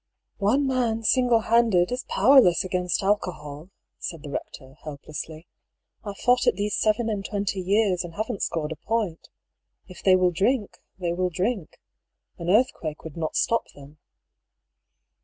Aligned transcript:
""One 0.49 0.65
man, 0.65 1.03
single 1.03 1.41
handed, 1.41 1.91
is 1.91 2.05
powerless 2.07 2.63
against 2.63 3.01
alco 3.03 3.35
hol," 3.35 3.69
said 3.99 4.23
the 4.23 4.31
rector, 4.31 4.73
helplessly." 4.83 5.45
I've 6.03 6.17
fought 6.17 6.47
it 6.47 6.55
these 6.55 6.75
seven 6.75 7.07
and 7.07 7.23
twenty 7.23 7.59
years, 7.61 8.03
and 8.03 8.15
haven't 8.15 8.41
scored 8.41 8.71
a 8.71 8.75
point. 8.77 9.29
If 9.87 10.01
they 10.01 10.15
will 10.15 10.31
drink, 10.31 10.79
they 10.97 11.13
will 11.13 11.29
drink— 11.29 11.79
an 12.39 12.49
earthquake 12.49 13.03
would 13.03 13.15
not 13.15 13.35
stop 13.35 13.67
them." 13.75 13.99